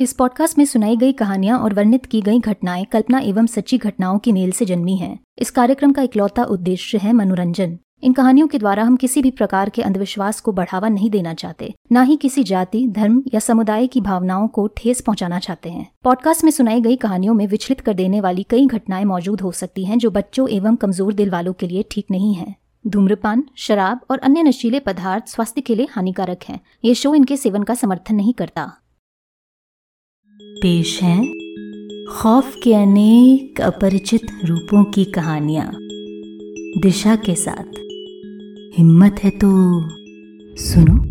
[0.00, 4.18] इस पॉडकास्ट में सुनाई गई कहानियाँ और वर्णित की गई घटनाएँ कल्पना एवं सच्ची घटनाओं
[4.18, 8.58] की मेल से जन्मी हैं। इस कार्यक्रम का इकलौता उद्देश्य है मनोरंजन। इन कहानियों के
[8.58, 12.44] द्वारा हम किसी भी प्रकार के अंधविश्वास को बढ़ावा नहीं देना चाहते, न ही किसी
[12.44, 16.96] जाति, धर्म या समुदाय की भावनाओं को ठेस पहुंचाना चाहते हैं। पॉडकास्ट में सुनाई गई
[16.96, 20.76] कहानियों में विचलित कर देने वाली कई घटनाएँ मौजूद हो सकती हैं जो बच्चों एवं
[20.76, 22.54] कमज़ोर दिल वालों के लिए ठीक नहीं है।
[22.86, 27.62] धूम्रपान, शराब और अन्य नशीले पदार्थ स्वास्थ्य के लिए हानिकारक हैं। ये शो इनके सेवन
[27.62, 28.72] का समर्थन नहीं करता।
[30.58, 31.32] पेश है
[32.04, 35.70] खौफ के अनेक अपरिचित रूपों की कहानियाँ।
[36.82, 37.72] दिशा के साथ।
[38.78, 39.48] हिम्मत है तो
[40.56, 41.10] सुनो।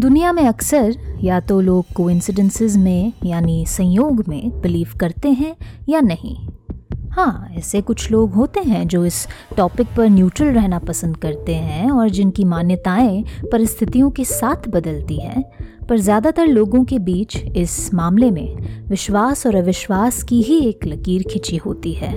[0.00, 5.56] दुनिया में अक्सर या तो लोग कोइंसिडेंसेस में, यानी संयोग में बिलीव करते हैं
[5.88, 6.48] या नहीं।
[7.10, 11.90] हाँ ऐसे कुछ लोग होते हैं जो इस टॉपिक पर न्यूट्रल रहना पसंद करते हैं
[11.90, 15.42] और जिनकी मान्यताएँ परिस्थितियों के साथ बदलती हैं।
[15.88, 18.56] पर ज़्यादातर लोगों के बीच इस मामले में
[18.88, 22.12] विश्वास और अविश्वास की ही एक लकीर खिंची होती है।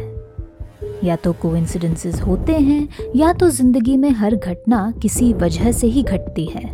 [1.03, 6.03] या तो कोइंसिडेंसेस होते हैं, या तो ज़िंदगी में हर घटना किसी वजह से ही
[6.03, 6.65] घटती है।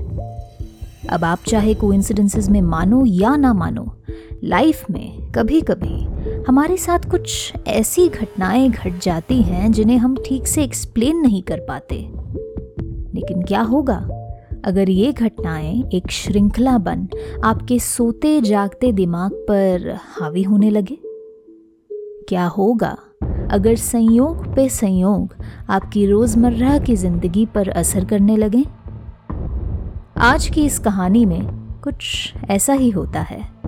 [1.09, 3.95] अब आप चाहे कोइंसिडेंसेस में मानो या ना मानो
[4.43, 6.08] लाइफ में कभी कभी
[6.49, 11.59] हमारे साथ कुछ ऐसी घटनाएँ घट जाती हैं जिन्हें हम ठीक से एक्सप्लेन नहीं कर
[11.59, 11.95] पाते।
[13.15, 13.95] लेकिन क्या होगा?
[14.65, 17.07] अगर ये घटनाएँ एक श्रृंखला बन,
[17.43, 20.97] आपके सोते जागते दिमाग पर हावी होने लगे?
[22.29, 22.97] क्या होगा?
[23.51, 25.35] अगर संयोग पे संयोग
[25.69, 28.65] आपकी रोज़मर्रा की ज़िंदगी पर असर करने लगे?
[30.17, 31.47] आज की इस कहानी में
[31.83, 33.59] कुछ ऐसा ही होता है।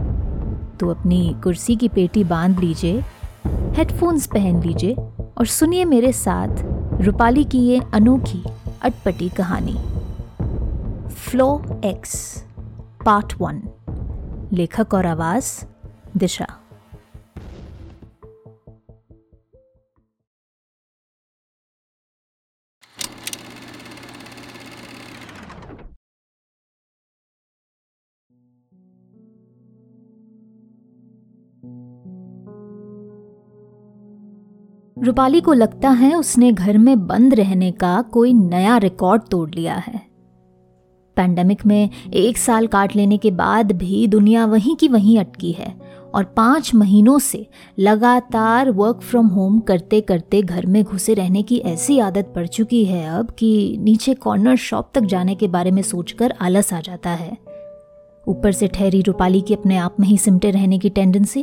[0.82, 3.04] तो अपनी कुर्सी की पेटी बाँध लीजिए
[3.48, 4.94] हेडफोन्स पहन लीजिए
[5.38, 6.64] और सुनिए मेरे साथ
[7.02, 8.44] रूपाली की ये अनोखी
[8.82, 9.78] अटपटी कहानी।
[11.10, 12.46] फ्लो एक्स
[13.06, 13.62] पार्ट वन
[14.54, 15.66] लेखक और आवाज़,
[16.18, 16.48] दिशा।
[35.04, 39.76] रूपाली को लगता है उसने घर में बंद रहने का कोई नया रिकॉर्ड तोड़ लिया
[39.76, 40.12] है।
[41.16, 45.82] पैंडमिक में एक साल काट लेने के बाद भी दुनिया वहीं की वहीं अटकी है
[46.16, 47.48] और पाँच महीनों से
[47.80, 52.86] लगातार वर्क फ्रॉम होम करते करते घर में घुसे रहने की ऐसी आदत पड़ चुकी
[52.86, 57.10] है अब कि नीचे कॉर्नर शॉप तक जाने के बारे में सोचकर आलस आ जाता
[57.10, 57.51] है।
[58.28, 61.42] ऊपर से ठहरी रूपाली की अपने आप में ही सिमटे रहने की टेंडेंसी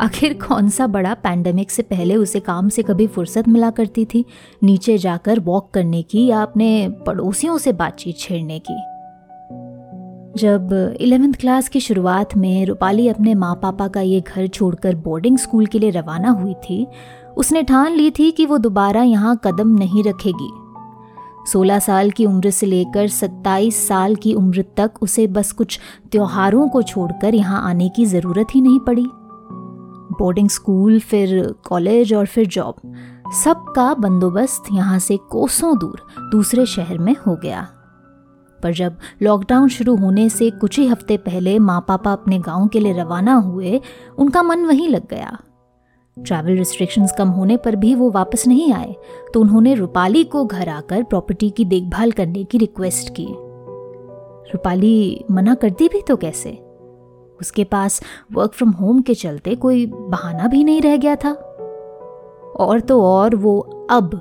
[0.00, 4.24] आखिर कौन सा बड़ा पैंडमिक से पहले उसे काम से कभी फुर्सत मिला करती थी,
[4.62, 8.76] नीचे जाकर वॉक करने की या अपने पड़ोसियों से बातचीत छेड़ने की?
[10.40, 15.38] जब इलेवेंथ क्लास की शुरुआत में रूपाली अपने माँ पापा का ये घर छोड़कर बोर्डिंग
[15.38, 16.86] स्कूल के लिए रवाना हुई थी,
[17.36, 20.50] उसने ठान ली थी कि वो दोबारा यहाँ कदम नहीं रखेगी।
[21.52, 25.80] 16 साल की उम्र से लेकर 27 साल की उम्र तक उसे बस कुछ
[26.12, 29.06] त्योहारों को छोड़कर यहाँ आने की ज़रूरत ही नहीं पड़ी।
[30.18, 32.74] बोर्डिंग स्कूल, फिर कॉलेज और फिर जॉब।
[33.44, 37.68] सबका बंदोबस्त यहाँ से कोसों दूर दूसरे शहर में हो गया।
[38.62, 42.80] पर जब लॉकडाउन शुरू होने से कुछ ही हफ़्ते पहले माँ पापा अपने गाँव के
[42.80, 43.80] लिए रवाना हुए,
[44.18, 45.38] उनका मन वहीं लग गया।
[46.26, 48.94] ट्रैवल रिस्ट्रिक्शंस कम होने पर भी वो वापस नहीं आए
[49.34, 53.26] तो उन्होंने रूपाली को घर आकर प्रॉपर्टी की देखभाल करने की रिक्वेस्ट की।
[54.54, 56.50] रूपाली मना करती भी तो कैसे?
[57.40, 58.00] उसके पास
[58.32, 61.32] वर्क फ्रॉम होम के चलते कोई बहाना भी नहीं रह गया था।
[62.56, 63.58] और तो और वो
[63.90, 64.20] अब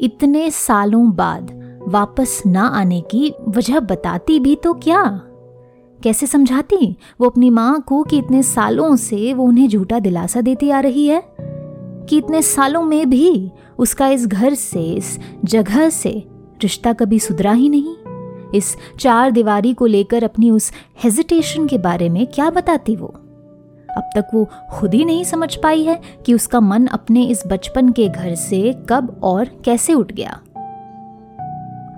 [0.00, 1.50] इतने सालों बाद
[1.88, 5.22] वापस ना आने की वजह बताती भी तो क्या?
[6.02, 6.96] कैसे समझाती?
[7.20, 11.06] वो अपनी माँ को कि इतने सालों से वो उन्हें झूठा दिलासा देती आ रही
[11.06, 11.22] है?
[12.08, 16.26] कि इतने सालों में भी उसका इस घर से, इस जगह से
[16.62, 17.96] रिश्ता कभी सुधरा ही नहीं?
[18.54, 20.72] इस चार दीवारी को लेकर अपनी उस
[21.04, 23.14] हेजिटेशन के बारे में क्या बताती वो?
[23.90, 27.88] अब तक वो खुद ही नहीं समझ पाई है कि उसका मन अपने इस बचपन
[27.88, 30.40] के घर से कब और कैसे उठ गया।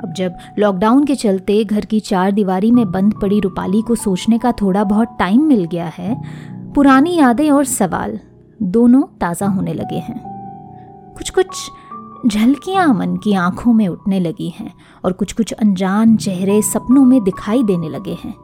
[0.04, 4.38] अब जब लॉकडाउन के चलते घर की चार दीवारी में बंद पड़ी रूपाली को सोचने
[4.38, 6.16] का थोड़ा बहुत टाइम मिल गया है,
[6.75, 8.19] पुरानी यादें और सवाल
[8.62, 10.20] दोनों ताज़ा होने लगे हैं।
[11.16, 11.70] कुछ कुछ
[12.26, 14.72] झलकियाँ मन की आँखों में उठने लगी हैं
[15.04, 18.34] और कुछ कुछ अनजान चेहरे सपनों में दिखाई देने लगे हैं।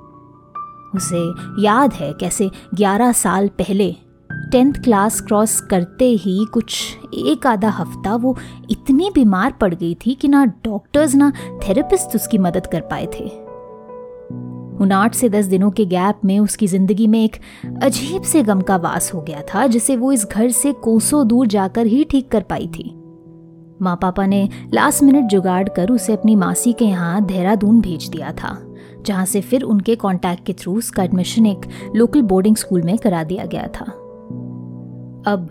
[0.94, 1.20] उसे
[1.62, 3.94] याद है कैसे ग्यारह साल पहले
[4.30, 8.36] टेंथ क्लास क्रॉस करते ही कुछ एक आधा हफ़्ता वो
[8.70, 11.32] इतनी बीमार पड़ गई थी कि ना डॉक्टर्स ना
[11.68, 13.24] थेरेपिस्ट उसकी मदद कर पाए थे।
[14.78, 17.36] उन आठ से दस दिनों के गैप में उसकी ज़िंदगी में एक
[17.82, 21.46] अजीब से गम का वास हो गया था, जिसे वो इस घर से कोसों दूर
[21.46, 22.90] जाकर ही ठीक कर पाई थी।
[23.82, 28.32] माँ पापा ने लास्ट मिनट जुगाड़ कर उसे अपनी मासी के यहाँ देहरादून भेज दिया
[28.32, 28.58] था,
[29.06, 33.24] जहाँ से फिर उनके कांटेक्ट के थ्रू उसका एडमिशन एक लोकल बोर्डिंग स्कूल में करा
[33.24, 33.92] दिया गया था।
[35.26, 35.48] अब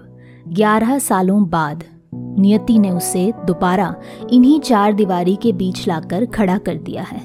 [0.48, 1.84] ग्यारह सालों बाद
[2.14, 3.96] नियति ने उसे दोबारा
[4.31, 7.19] इन्हीं चार दीवारी के बीच लाकर खड़ा कर दिया है।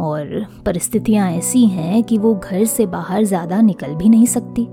[0.00, 4.64] और परिस्थितियाँ ऐसी हैं कि वो घर से बाहर ज़्यादा निकल भी नहीं सकती।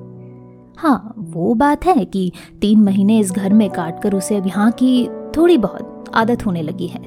[0.77, 5.07] हाँ वो बात है कि तीन महीने इस घर में काटकर उसे अब यहाँ की
[5.37, 7.01] थोड़ी बहुत आदत होने लगी है।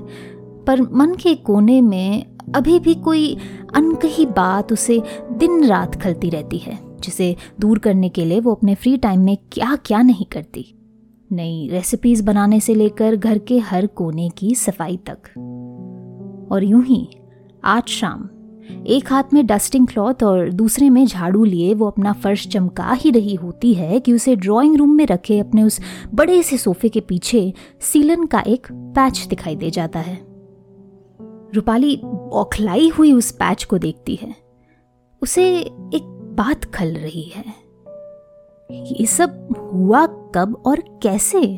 [0.66, 3.34] पर मन के कोने में अभी भी कोई
[3.74, 5.02] अनकही बात उसे
[5.32, 9.36] दिन रात खलती रहती है। जिसे दूर करने के लिए वो अपने फ्री टाइम में
[9.52, 10.74] क्या क्या नहीं करती।
[11.32, 15.18] नई रेसिपीज़ बनाने से लेकर घर के हर कोने की सफ़ाई तक।
[16.52, 17.08] और यूँ ही,
[17.64, 18.28] आज शाम,
[18.86, 23.10] एक हाथ में डस्टिंग क्लॉथ और दूसरे में झाड़ू लिए वो अपना फर्श चमका ही
[23.10, 25.80] रही होती है कि उसे ड्राइंग रूम में रखे अपने उस
[26.14, 30.32] बड़े से सोफे के पीछे सीलन का एक पैच दिखाई दे जाता है।
[31.54, 31.96] रूपाली
[32.32, 34.36] औखलाई हुई उस पैच को देखती है।
[35.22, 37.44] उसे एक बात खल रही है
[38.72, 41.56] ये सब हुआ कब और कैसे?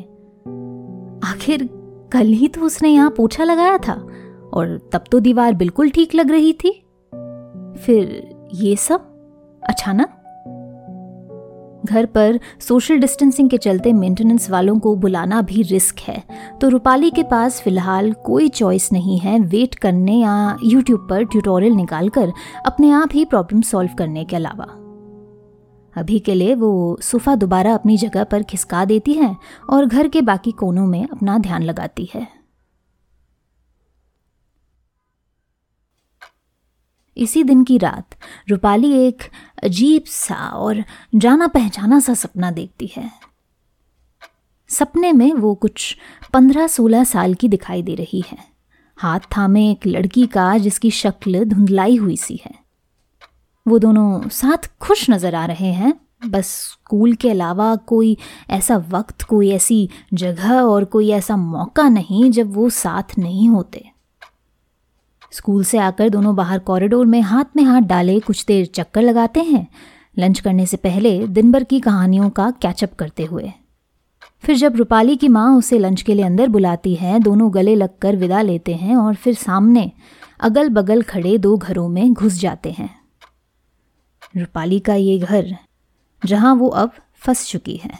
[1.29, 1.69] आखिर
[2.11, 3.93] कल ही तो उसने यहाँ पोछा लगाया था
[4.53, 6.71] और तब तो दीवार बिल्कुल ठीक लग रही थी।
[7.85, 9.01] फिर ये सब
[9.63, 10.09] अचानक
[11.85, 16.23] घर पर सोशल डिस्टेंसिंग के चलते मेंटेनेंस वालों को बुलाना भी रिस्क है।
[16.61, 21.73] तो रूपाली के पास फ़िलहाल कोई चॉइस नहीं है वेट करने या यूट्यूब पर ट्यूटोरियल
[21.73, 22.31] निकालकर
[22.65, 24.67] अपने आप ही प्रॉब्लम सॉल्व करने के अलावा।
[25.95, 29.35] अभी के लिए वो सोफ़ा दोबारा अपनी जगह पर खिसका देती है
[29.69, 32.44] और घर के बाकी कोनों में अपना ध्यान लगाती है।
[37.17, 38.15] इसी दिन की रात,
[38.49, 39.23] रूपाली एक
[39.63, 40.83] अजीब सा और
[41.15, 43.11] जाना पहचाना सा सपना देखती है।
[44.69, 45.97] सपने में वो कुछ
[46.33, 48.37] पंद्रह सोलह साल की दिखाई दे रही है।
[48.97, 52.53] हाथ थामे एक लड़की का जिसकी शक्ल धुंधलाई हुई सी है।
[53.67, 55.93] वो दोनों साथ खुश नज़र आ रहे हैं,
[56.25, 58.17] बस स्कूल के अलावा कोई
[58.49, 63.91] ऐसा वक्त, कोई ऐसी जगह और कोई ऐसा मौका नहीं जब वो साथ नहीं होते।
[65.35, 69.39] स्कूल से आकर दोनों बाहर कॉरिडोर में हाथ में हाथ डाले कुछ देर चक्कर लगाते
[69.39, 69.67] हैं।
[70.19, 73.51] लंच करने से पहले दिन भर की कहानियों का कैचअप करते हुए।
[74.43, 78.15] फिर जब रूपाली की माँ उसे लंच के लिए अंदर बुलाती है, दोनों गले लगकर
[78.15, 79.91] विदा लेते हैं और फिर सामने
[80.39, 82.89] अगल बगल खड़े दो घरों में घुस जाते हैं।
[84.37, 85.55] रूपाली का ये घर,
[86.25, 87.91] जहाँ वो अब फंस चुकी है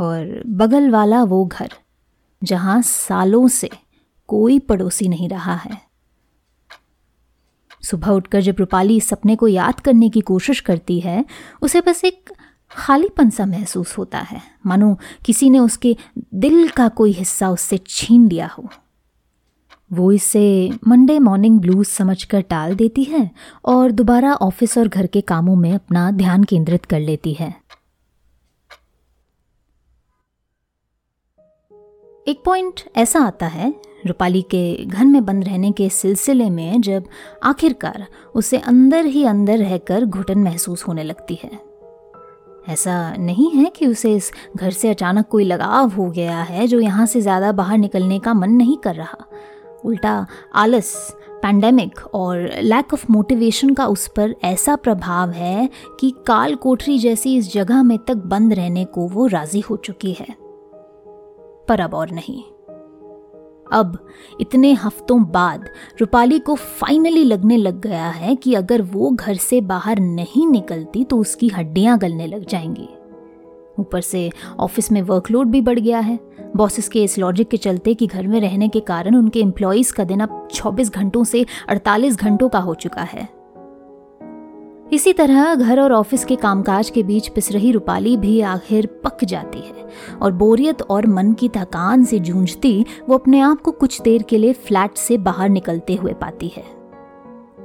[0.00, 1.72] और बगल वाला वो घर,
[2.42, 3.70] जहाँ सालों से
[4.28, 5.78] कोई पड़ोसी नहीं रहा है।
[7.84, 11.24] सुबह उठकर जब रूपाली इस सपने को याद करने की कोशिश करती है,
[11.62, 12.30] उसे बस एक
[12.70, 15.96] खालीपन सा महसूस होता है। मानो किसी ने उसके
[16.34, 18.68] दिल का कोई हिस्सा उससे छीन लिया हो।
[19.92, 23.30] वो इसे मंडे मॉर्निंग ब्लूज समझकर टाल देती है
[23.64, 27.54] और दोबारा ऑफ़िस और घर के कामों में अपना ध्यान केंद्रित कर लेती है।
[32.26, 33.74] एक पॉइंट ऐसा आता है
[34.06, 37.04] रूपाली के घर में बंद रहने के सिलसिले में जब
[37.42, 41.50] आखिरकार उसे अंदर ही अंदर रहकर घुटन महसूस होने लगती है।
[42.68, 46.80] ऐसा नहीं है कि उसे इस घर से अचानक कोई लगाव हो गया है जो
[46.80, 49.24] यहाँ से ज़्यादा बाहर निकलने का मन नहीं कर रहा।
[49.84, 50.94] उल्टा आलस
[51.42, 55.68] पैंडेमिक और लैक ऑफ़ मोटिवेशन का उस पर ऐसा प्रभाव है
[56.00, 60.12] कि काल कोठरी जैसी इस जगह में तक बंद रहने को वो राज़ी हो चुकी
[60.12, 60.26] है।
[61.68, 62.42] पर अब और नहीं।
[63.72, 63.98] अब
[64.40, 65.68] इतने हफ्तों बाद
[66.00, 71.04] रूपाली को फाइनली लगने लग गया है कि अगर वो घर से बाहर नहीं निकलती
[71.04, 72.88] तो उसकी हड्डियाँ गलने लग जाएँगी।
[73.78, 74.30] ऊपर से
[74.60, 76.18] ऑफ़िस में वर्कलोड भी बढ़ गया है।
[76.56, 80.04] बॉसेस के इस लॉजिक के चलते कि घर में रहने के कारण उनके एम्प्लॉयज़ का
[80.04, 83.43] दिन अब 24 घंटों से 48 घंटों का हो चुका है।
[84.94, 89.24] इसी तरह घर और ऑफ़िस के कामकाज के बीच पिस रही रूपाली भी आखिर पक
[89.24, 89.86] जाती है
[90.22, 94.38] और बोरियत और मन की थकान से जूझती, वो अपने आप को कुछ देर के
[94.38, 96.64] लिए फ्लैट से बाहर निकलते हुए पाती है।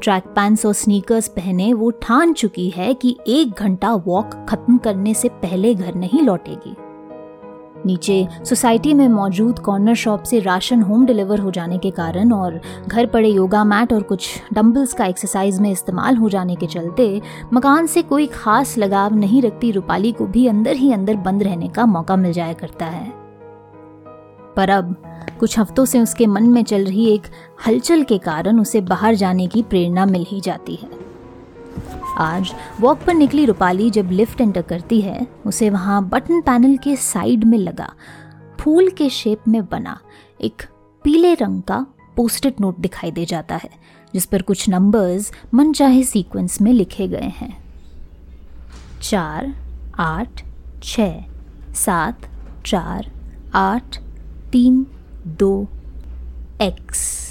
[0.02, 5.14] ट्रैक पैंट्स और स्नीकर्स पहने वो ठान चुकी है कि एक घंटा वॉक खत्म करने
[5.14, 6.76] से पहले घर नहीं लौटेगी।
[7.86, 12.62] नीचे सोसाइटी में मौजूद कॉर्नर शॉप से राशन होम डिलीवर हो जाने के कारण और
[12.88, 17.22] घर पड़े योगा मैट और कुछ डंबल्स का एक्सरसाइज में इस्तेमाल हो जाने के चलते
[17.54, 21.68] मकान से कोई खास लगाव नहीं रखती रूपाली को भी अंदर ही अंदर बंद रहने
[21.68, 23.14] का मौका मिल जाया करता है।
[24.56, 24.96] पर अब
[25.40, 27.22] कुछ हफ्तों से उसके मन में चल रही एक
[27.68, 31.09] हलचल के कारण उसे बाहर जाने की प्रेरणा मिल ही जाती है।
[32.20, 36.96] आज वॉक पर निकली रूपाली जब लिफ्ट एंटर करती है, उसे वहाँ बटन पैनल के
[36.96, 37.94] साइड में लगा।
[38.60, 40.00] फूल के शेप में बना
[40.42, 40.64] एक
[41.04, 41.86] पीले रंग का
[42.16, 43.70] पोस्टेड नोट दिखाई दे जाता है,
[44.14, 47.64] जिस पर कुछ नंबर्स मनचाहे सीक्वेंस में लिखे गए हैं।
[49.02, 49.54] चार,
[50.00, 50.42] आठ
[50.84, 51.00] छ
[51.76, 52.30] सात,
[52.66, 53.12] चार,
[53.54, 53.98] आठ,
[54.52, 54.86] तीन,
[55.28, 55.68] दो
[56.62, 57.29] एक्स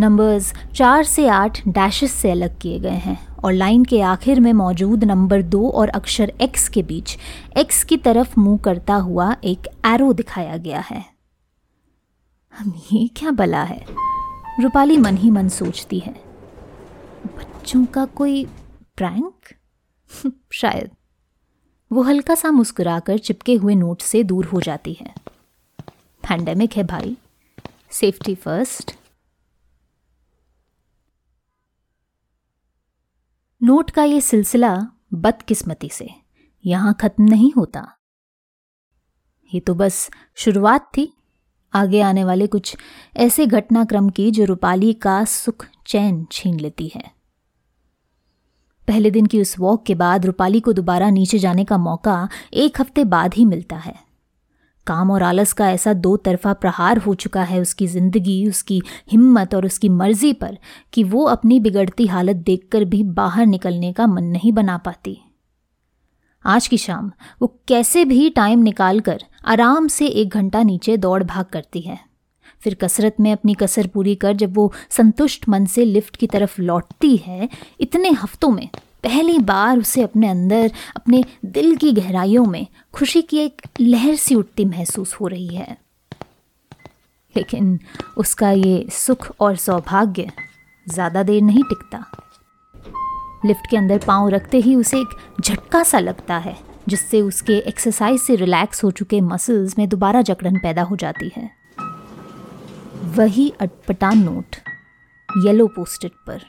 [0.00, 4.52] नंबर्स चार से आठ डैशेस से अलग किए गए हैं और लाइन के आखिर में
[4.52, 7.18] मौजूद नंबर दो और अक्षर एक्स के बीच
[7.56, 11.04] एक्स की तरफ़ मुँह करता हुआ एक एरो दिखाया गया है।
[12.92, 13.86] ये क्या बला है?
[14.60, 16.14] रूपाली मन ही मन सोचती है।
[17.26, 18.44] बच्चों का कोई
[18.96, 19.34] प्रैंक
[20.52, 20.90] शायद।
[21.92, 25.14] वो हल्का सा मुस्कुराकर चिपके हुए नोट से दूर हो जाती है।
[26.22, 27.16] पैंडेमिक है भाई।
[27.90, 28.96] सेफ्टी फ़र्स्ट
[33.62, 36.08] नोट का ये सिलसिला बदकिस्मती से।
[36.64, 37.86] यहाँ खत्म नहीं होता।
[39.54, 41.12] ये तो बस शुरुआत थी।
[41.72, 42.76] आगे आने वाले कुछ
[43.16, 47.10] ऐसे घटनाक्रम की जो रूपाली का सुख चैन छीन लेती है।
[48.88, 52.80] पहले दिन की उस वॉक के बाद रूपाली को दोबारा नीचे जाने का मौका एक
[52.80, 53.94] हफ़्ते बाद ही मिलता है।
[54.86, 58.80] काम और आलस का ऐसा दो तरफा प्रहार हो चुका है उसकी ज़िंदगी, उसकी
[59.12, 60.58] हिम्मत और उसकी मर्ज़ी पर
[60.92, 65.18] कि वो अपनी बिगड़ती हालत देखकर भी बाहर निकलने का मन नहीं बना पाती।
[66.44, 67.10] आज की शाम
[67.42, 71.98] वो कैसे भी टाइम निकालकर आराम से एक घंटा नीचे दौड़ भाग करती है।
[72.62, 76.60] फिर कसरत में अपनी कसर पूरी कर जब वो संतुष्ट मन से लिफ्ट की तरफ़
[76.60, 77.48] लौटती है,
[77.80, 78.68] इतने हफ्तों में
[79.04, 84.34] पहली बार उसे अपने अंदर, अपने दिल की गहराइयों में खुशी की एक लहर सी
[84.34, 85.76] उठती महसूस हो रही है।
[87.34, 87.78] लेकिन
[88.16, 90.30] उसका ये सुख और सौभाग्य
[90.86, 92.04] ज़्यादा देर नहीं टिकता।
[93.46, 96.56] लिफ्ट के अंदर पाँव रखते ही उसे एक झटका सा लगता है,
[96.88, 101.50] जिससे उसके एक्सरसाइज से रिलैक्स हो चुके मसल्स में दोबारा जकड़न पैदा हो जाती है।
[103.16, 104.56] वही अटपटा नोट,
[105.28, 106.40] येलो पोस्टेड पर,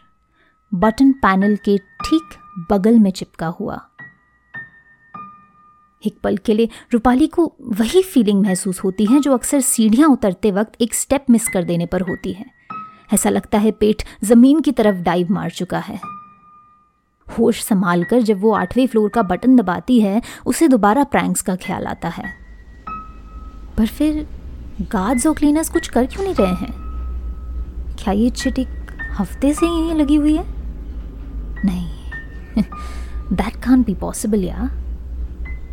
[0.72, 3.88] बटन पैनल के ठीक बगल में चिपका हुआ।
[6.08, 10.52] एक पल के लिए रूपाली को वही फीलिंग महसूस होती है जो अक्सर सीढ़ियाँ उतरते
[10.52, 12.46] वक्त एक स्टेप मिस कर देने पर होती है।
[13.14, 16.00] ऐसा लगता है पेट ज़मीन की तरफ़ डाइव मार चुका है।
[17.40, 21.56] होश संभाल कर जब वो आठवें फ्लोर का बटन दबाती है, उसे दोबारा प्रैंक्स का
[21.56, 22.34] ख्याल आता है।
[23.78, 24.28] पर फिर
[24.82, 26.74] गार्ड्स और क्लीनर्स कुछ कर क्यों नहीं रहे हैं?
[28.04, 30.46] क्या ये चिट एक हफ़्ते से ही लगी हुई है?
[31.66, 32.03] नहीं।
[32.60, 34.70] दैट कान बी पॉसिबल या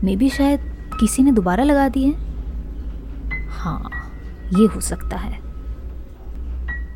[0.05, 0.61] मे बी शायद
[1.01, 2.13] किसी ने दोबारा लगा दी है।
[3.49, 3.91] हाँ
[4.59, 5.39] ये हो सकता है।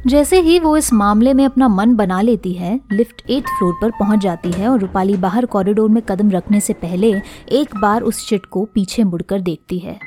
[0.06, 3.90] जैसे ही वो इस मामले में अपना मन बना लेती है, लिफ्ट एट फ्लोर पर
[3.90, 7.12] पहुँच जाती है और रूपाली बाहर कॉरिडोर में कदम रखने से पहले
[7.48, 9.98] एक बार उस चिट को पीछे मुड़कर देखती है।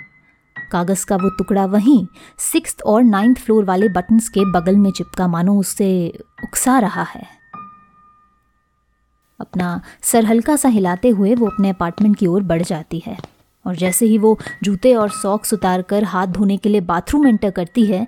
[0.72, 2.08] कागज़ का वो टुकड़ा वहीं
[2.38, 7.26] सिक्स और नाइन्थ फ्लोर वाले बटन्स के बगल में चिपका मानो उससे उकसा रहा है।
[9.40, 13.18] अपना सर हल्का सा हिलाते हुए वो अपने अपार्टमेंट की ओर बढ़ जाती है।
[13.66, 17.52] और जैसे ही वो जूते और सॉक्स उतार कर हाथ धोने के लिए बाथरूम एंटर
[17.52, 18.08] करती है,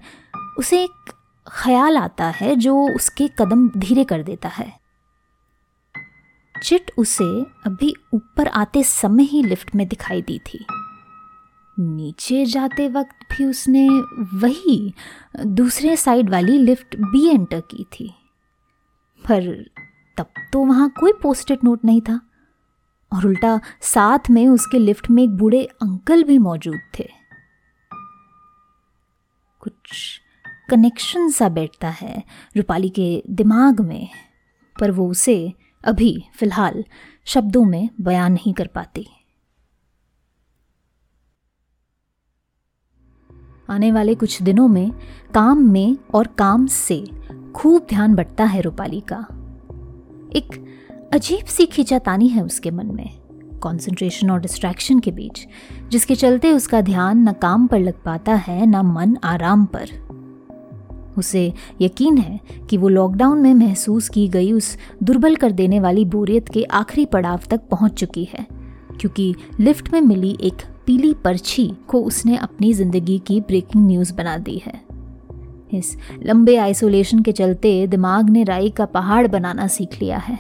[0.58, 1.12] उसे एक
[1.48, 4.80] ख्याल आता है जो उसके कदम धीरे कर देता है।
[6.64, 10.66] चिट उसे अभी ऊपर आते समय ही लिफ्ट में दिखाई दी थी।
[11.80, 13.90] नीचे जाते वक्त भी उसने
[14.34, 14.94] वही
[15.46, 18.14] दूसरे साइड वाली लिफ्ट बी एंटर की थी।
[19.26, 19.66] पर
[20.20, 22.20] तब तो वहाँ कोई पोस्टेड नोट नहीं था।
[23.14, 27.08] और उल्टा साथ में उसके लिफ्ट में एक बूढ़े अंकल भी मौजूद थे।
[29.60, 30.22] कुछ
[30.70, 32.24] कनेक्शन सा बैठता है
[32.58, 34.10] रूपाली के दिमाग में,
[34.80, 36.84] पर वो उसे अभी फ़िलहाल
[37.26, 39.08] शब्दों में बयान नहीं कर पाती।
[43.70, 44.92] आने वाले कुछ दिनों में
[45.34, 47.06] काम में और काम से
[47.56, 49.39] खूब ध्यान बढ़ता है रूपाली का।
[50.36, 50.54] एक
[51.14, 53.10] अजीब सी खिंचातानी है उसके मन में
[53.64, 55.46] कंसंट्रेशन और डिस्ट्रैक्शन के बीच,
[55.92, 59.90] जिसके चलते उसका ध्यान न काम पर लग पाता है, न मन आराम पर।
[61.18, 66.06] उसे यकीन है कि वो लॉकडाउन में महसूस की गई उस दुर्बल कर देने वाली
[66.06, 68.46] बोरियत के आखिरी पड़ाव तक पहुँच चुकी है,
[69.00, 74.38] क्योंकि लिफ्ट में मिली एक पीली पर्ची को उसने अपनी ज़िंदगी की ब्रेकिंग न्यूज़ बना
[74.38, 74.89] दी है।
[75.74, 80.40] इस लंबे आइसोलेशन के चलते दिमाग ने राई का पहाड़ बनाना सीख लिया है।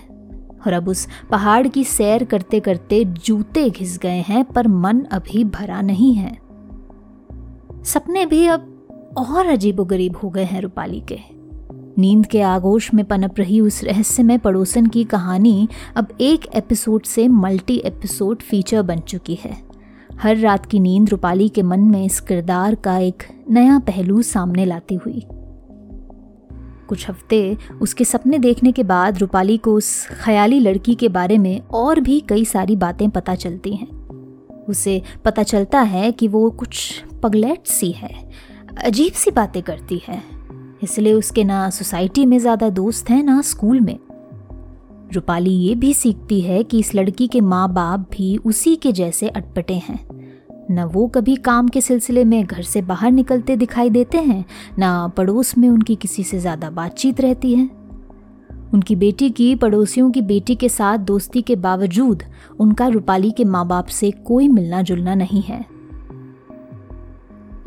[0.67, 5.43] और अब उस पहाड़ की सैर करते करते जूते घिस गए हैं, पर मन अभी
[5.43, 6.37] भरा नहीं है।
[7.83, 8.75] सपने भी अब
[9.17, 11.19] और अजीबोगरीब हो गए हैं रूपाली के।
[11.97, 17.27] नींद के आगोश में पनप रही उस रहस्यमय पड़ोसन की कहानी अब एक एपिसोड से
[17.27, 19.68] मल्टी एपिसोड फीचर बन चुकी है।
[20.21, 24.65] हर रात की नींद रूपाली के मन में इस किरदार का एक नया पहलू सामने
[24.65, 25.23] लाती हुई।
[26.89, 31.59] कुछ हफ़्ते उसके सपने देखने के बाद रूपाली को उस ख्याली लड़की के बारे में
[31.59, 33.87] और भी कई सारी बातें पता चलती हैं।
[34.65, 38.11] उसे पता चलता है कि वो कुछ पगलेट सी है,
[38.83, 40.21] अजीब सी बातें करती है।
[40.83, 43.97] इसलिए उसके ना सोसाइटी में ज़्यादा दोस्त हैं, ना स्कूल में।
[45.13, 49.29] रूपाली ये भी सीखती है कि इस लड़की के माँ बाप भी उसी के जैसे
[49.29, 50.08] अटपटे हैं।
[50.71, 54.43] न वो कभी काम के सिलसिले में घर से बाहर निकलते दिखाई देते हैं,
[54.79, 57.69] न पड़ोस में उनकी किसी से ज़्यादा बातचीत रहती है।
[58.73, 62.23] उनकी बेटी की पड़ोसियों की बेटी के साथ दोस्ती के बावजूद
[62.59, 65.65] उनका रूपाली के माँ बाप से कोई मिलना जुलना नहीं है।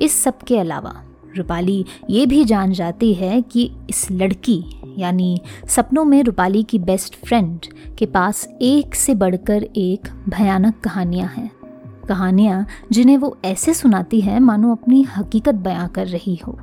[0.01, 0.95] इस सब के अलावा
[1.37, 4.63] रूपाली ये भी जान जाती है कि इस लड़की,
[4.99, 7.67] यानी सपनों में रूपाली की बेस्ट फ्रेंड
[7.99, 11.51] के पास एक से बढ़कर एक भयानक कहानियाँ हैं।
[12.09, 16.59] कहानियाँ जिन्हें वो ऐसे सुनाती है, मानो अपनी हकीकत बयां कर रही हो।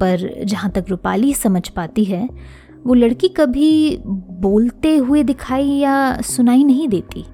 [0.00, 2.28] पर जहाँ तक रूपाली समझ पाती है,
[2.86, 3.98] वो लड़की कभी
[4.40, 7.24] बोलते हुए दिखाई या सुनाई नहीं देती।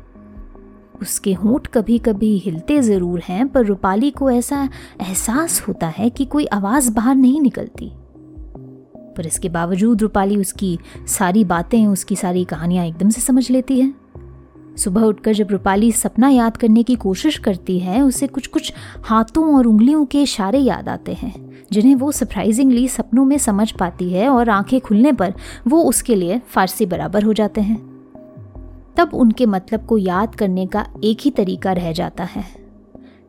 [1.02, 4.68] उसके होंठ कभी कभी हिलते ज़रूर हैं, पर रूपाली को ऐसा
[5.00, 7.92] एहसास होता है कि कोई आवाज़ बाहर नहीं निकलती।
[9.16, 14.03] पर इसके बावजूद रूपाली उसकी सारी बातें, उसकी सारी कहानियाँ एकदम से समझ लेती है।
[14.78, 18.72] सुबह उठकर जब रूपाली सपना याद करने की कोशिश करती है, उसे कुछ कुछ
[19.04, 24.10] हाथों और उंगलियों के इशारे याद आते हैं, जिन्हें वो सरप्राइजिंगली सपनों में समझ पाती
[24.10, 25.34] है और आँखें खुलने पर
[25.68, 27.78] वो उसके लिए फारसी बराबर हो जाते हैं।
[28.96, 32.44] तब उनके मतलब को याद करने का एक ही तरीका रह जाता है।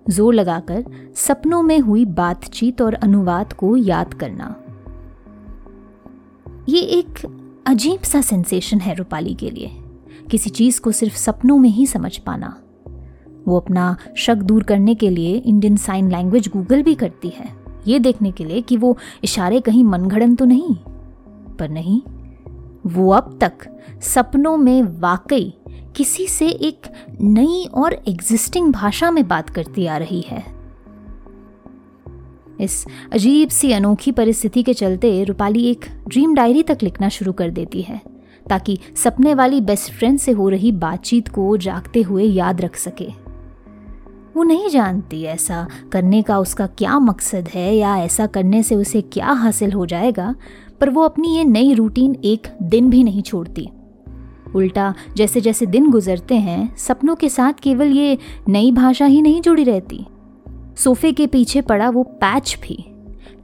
[0.10, 0.84] ज़ोर लगाकर
[1.16, 4.56] सपनों में हुई बातचीत और अनुवाद को याद करना।
[6.70, 7.20] ये एक
[7.68, 9.72] अजीब सा सेंसेशन है रूपाली के लिए।
[10.32, 12.56] किसी चीज़ को सिर्फ़ सपनों में ही समझ पाना।
[13.48, 17.50] वो अपना शक दूर करने के लिए इंडियन साइन लैंग्वेज गूगल भी करती है।
[17.88, 20.76] ये देखने के लिए कि वो इशारे कहीं मनगढ़ंत तो नहीं।
[21.56, 22.02] पर नहीं,
[22.86, 23.54] वो अब तक
[24.02, 25.54] सपनों में वाकई
[25.96, 26.88] किसी से एक
[27.22, 30.44] नई और एग्जिस्टिंग भाषा में बात करती आ रही है।
[32.62, 37.50] इस अजीब सी अनोखी परिस्थिति के चलते रूपाली एक ड्रीम डायरी तक लिखना शुरू कर
[37.50, 38.02] देती है।
[38.50, 43.08] ताकि सपने वाली बेस्ट फ्रेंड से हो रही बातचीत को जागते हुए याद रख सके।
[44.36, 49.02] वो नहीं जानती ऐसा करने का उसका क्या मकसद है या ऐसा करने से उसे
[49.02, 50.36] क्या हासिल हो जाएगा,
[50.82, 53.70] पर वो अपनी ये नई रूटीन एक दिन भी नहीं छोड़ती।
[54.56, 58.18] उल्टा जैसे जैसे दिन गुजरते हैं, सपनों के साथ केवल ये
[58.50, 60.06] नई भाषा ही नहीं जुड़ी रहती।
[60.78, 62.86] सोफे के पीछे पड़ा वो पैच भी।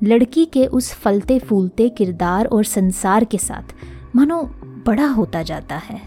[0.03, 3.73] लड़की के उस फलते फूलते किरदार और संसार के साथ।
[4.15, 4.41] मानो
[4.85, 6.01] बड़ा होता जाता है।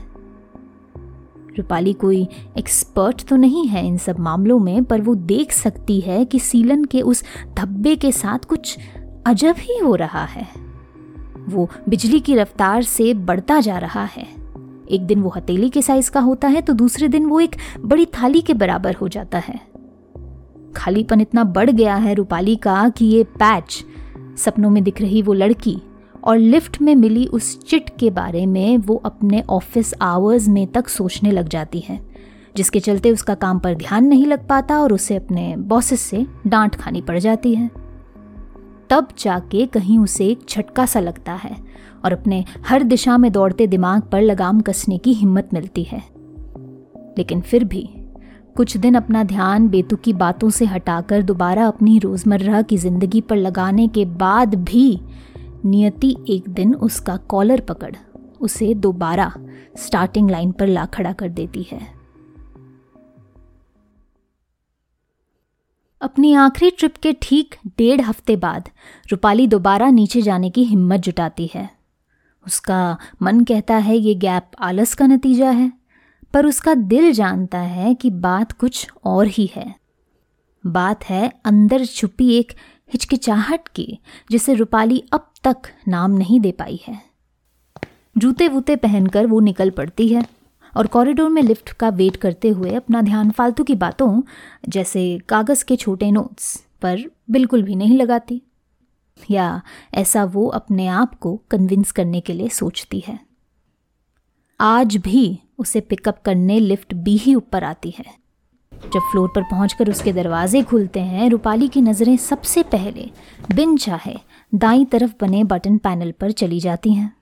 [1.58, 6.24] रूपाली कोई एक्सपर्ट तो नहीं है इन सब मामलों में, पर वो देख सकती है
[6.24, 7.22] कि सीलन के उस
[7.54, 8.78] धब्बे के साथ कुछ
[9.26, 10.46] अजब ही हो रहा है।
[11.48, 14.26] वो बिजली की रफ्तार से बढ़ता जा रहा है।
[14.90, 18.06] एक दिन वो हथेली के साइज़ का होता है तो दूसरे दिन वो एक बड़ी
[18.06, 19.60] थाली के बराबर हो जाता है।
[20.76, 23.84] खालीपन इतना बढ़ गया है रूपाली का कि ये पैच
[24.38, 25.82] सपनों में दिख रही वो लड़की
[26.24, 30.88] और लिफ्ट में मिली उस चिट के बारे में वो अपने ऑफ़िस आवर्स में तक
[30.88, 31.98] सोचने लग जाती है,
[32.56, 36.74] जिसके चलते उसका काम पर ध्यान नहीं लग पाता और उसे अपने बॉसेस से डांट
[36.74, 37.70] खानी पड़ जाती है।
[38.90, 41.56] तब जाके कहीं उसे एक झटका सा लगता है
[42.04, 46.02] और अपने हर दिशा में दौड़ते दिमाग पर लगाम कसने की हिम्मत मिलती है।
[47.18, 47.88] लेकिन फिर भी
[48.56, 53.86] कुछ दिन अपना ध्यान बेतुकी बातों से हटाकर दोबारा अपनी रोज़मर्रा की ज़िंदगी पर लगाने
[53.88, 55.00] के बाद भी
[55.64, 57.94] नियति एक दिन उसका कॉलर पकड़,
[58.40, 59.32] उसे दोबारा
[59.76, 61.80] स्टार्टिंग लाइन पर ला खड़ा कर देती है।
[66.00, 68.68] अपनी आखिरी ट्रिप के ठीक डेढ़ हफ़्ते बाद
[69.10, 71.68] रूपाली दोबारा नीचे जाने की हिम्मत जुटाती है।
[72.46, 75.72] उसका मन कहता है ये गैप आलस का नतीजा है,
[76.34, 79.74] पर उसका दिल जानता है कि बात कुछ और ही है।
[80.64, 82.52] बात है अंदर छुपी एक
[82.92, 83.98] हिचकिचाहट की,
[84.30, 85.56] जिसे रूपाली अब तक
[85.88, 87.00] नाम नहीं दे पाई है।
[88.16, 90.24] जूते वूते पहनकर वो निकल पड़ती है
[90.72, 94.22] और कॉरिडोर में लिफ्ट का वेट करते हुए अपना ध्यान फालतू की बातों,
[94.68, 98.42] जैसे कागज़ के छोटे नोट्स पर बिल्कुल भी नहीं लगाती,
[99.30, 99.62] या
[99.94, 103.18] ऐसा वो अपने आप को कन्विंस करने के लिए सोचती है।
[104.60, 108.23] आज भी उसे पिकअप करने लिफ्ट बी ही ऊपर आती है।
[108.94, 113.10] जब फ्लोर पर पहुंचकर उसके दरवाजे खुलते हैं, रूपाली की नज़रें सबसे पहले
[113.54, 114.16] बिन चाहे
[114.54, 117.16] दाई तरफ़ बने बटन पैनल पर चली जाती हैं।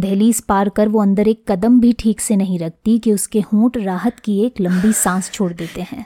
[0.00, 3.76] दहलीज पार कर वो अंदर एक कदम भी ठीक से नहीं रखती कि उसके होंठ
[3.76, 6.04] राहत की एक लंबी सांस छोड़ देते हैं।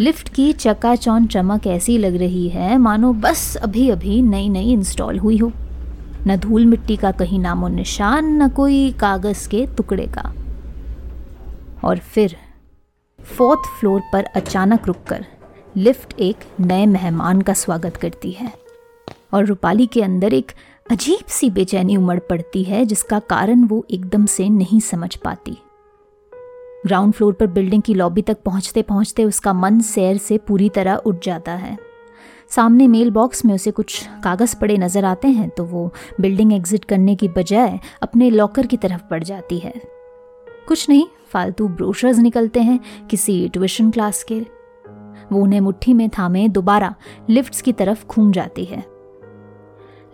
[0.00, 5.18] लिफ्ट की चकाचौन चमक ऐसी लग रही है, मानो बस अभी अभी नई नई इंस्टॉल
[5.18, 5.52] हुई हो।
[6.26, 10.34] न धूल मिट्टी का कहीं नामो निशान, न कोई कागज़ के टुकड़े का।
[11.84, 12.36] और फिर
[13.26, 15.24] फोर्थ फ्लोर पर अचानक रुककर
[15.76, 18.52] लिफ्ट एक नए मेहमान का स्वागत करती है
[19.32, 20.52] और रूपाली के अंदर एक
[20.86, 25.56] अजीब सी बेचैनी उमड़ पड़ती है, जिसका कारण वो एकदम से नहीं समझ पाती।
[26.86, 30.94] ग्राउंड फ्लोर पर बिल्डिंग की लॉबी तक पहुँचते पहुँचते उसका मन सैर से पूरी तरह
[30.96, 31.76] उठ जाता है।
[32.50, 36.84] सामने मेल बॉक्स में उसे कुछ कागज़ पड़े नज़र आते हैं तो वो बिल्डिंग एग्जिट
[36.84, 39.72] करने की बजाय अपने लॉकर की तरफ़ बढ़ जाती है।
[40.70, 42.78] कुछ नहीं, फालतू ब्रोशर्स निकलते हैं
[43.10, 44.38] किसी ट्यूशन क्लास के।
[45.32, 46.94] वो उन्हें मुट्ठी में थामे, दोबारा
[47.30, 48.84] लिफ्ट्स की तरफ़ घूम जाती है।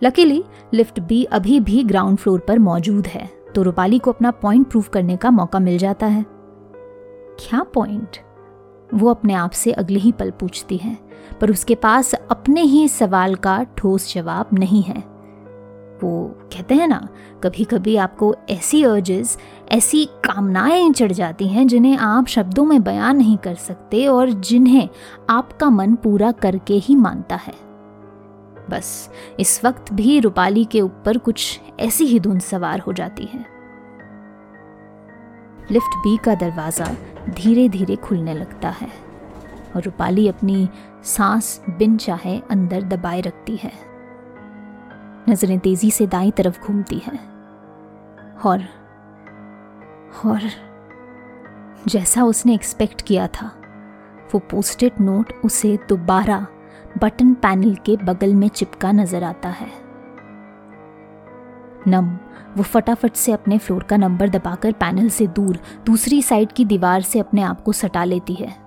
[0.01, 0.43] लकीली
[0.73, 4.85] लिफ्ट बी अभी भी ग्राउंड फ्लोर पर मौजूद है तो रूपाली को अपना पॉइंट प्रूव
[4.93, 6.25] करने का मौका मिल जाता है।
[7.39, 8.17] क्या पॉइंट
[8.93, 10.97] वो अपने आप से अगले ही पल पूछती है,
[11.41, 15.03] पर उसके पास अपने ही सवाल का ठोस जवाब नहीं है।
[16.03, 17.07] वो कहते हैं ना
[17.43, 19.37] कभी कभी आपको ऐसी अर्जेस
[19.71, 24.89] ऐसी कामनाएँ चढ़ जाती हैं जिन्हें आप शब्दों में बयान नहीं कर सकते और जिन्हें
[25.29, 27.53] आपका मन पूरा करके ही मानता है।
[28.69, 33.45] बस, इस वक्त भी रूपाली के ऊपर कुछ ऐसी ही धुंध सवार हो जाती है।
[35.71, 36.85] लिफ्ट बी का दरवाज़ा
[37.29, 38.89] धीरे धीरे खुलने लगता है
[39.75, 40.69] और रूपाली अपनी
[41.03, 43.96] सांस बिन चाहे अंदर दबाए रखती है।
[45.29, 47.19] नज़रें तेज़ी से दाई तरफ़ घूमती हैं।
[48.45, 48.63] और
[50.25, 50.41] और
[51.87, 53.51] जैसा उसने एक्सपेक्ट किया था,
[54.33, 56.47] वो पोस्टेड नोट उसे दोबारा
[57.01, 59.67] बटन पैनल के बगल में चिपका नज़र आता है।
[61.87, 62.17] नम,
[62.57, 67.01] वो फटाफट से अपने फ्लोर का नंबर दबाकर पैनल से दूर, दूसरी साइड की दीवार
[67.01, 68.66] से अपने आप को सटा लेती है।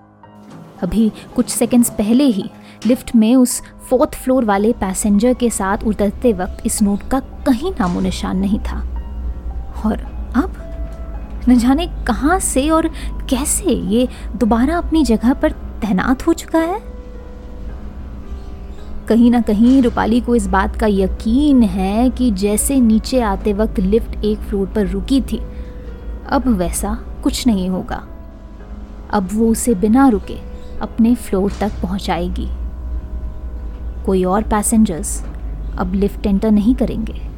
[0.83, 2.51] अभी कुछ सेकंड्स पहले ही
[2.87, 7.73] लिफ्ट में उस फोर्थ फ्लोर वाले पैसेंजर के साथ उतरते वक्त इस नोट का कहीं
[7.73, 8.79] नामो निशान नहीं था।
[9.87, 9.99] और
[10.37, 10.57] अब
[11.49, 12.89] न जाने कहाँ से और
[13.31, 16.83] कैसे ये दोबारा अपनी जगह पर तैनात हो चुका है?
[19.09, 23.79] कहीं ना कहीं रूपाली को इस बात का यकीन है कि जैसे नीचे आते वक्त
[23.79, 25.41] लिफ्ट एक फ्लोर पर रुकी थी,
[26.29, 28.07] अब वैसा कुछ नहीं होगा।
[29.11, 30.50] अब वो उसे बिना रुके
[30.83, 32.49] अपने फ्लोर तक पहुंचाएगी।
[34.05, 35.23] कोई और पैसेंजर्स
[35.79, 37.31] अब लिफ्ट एंटर नहीं करेंगे।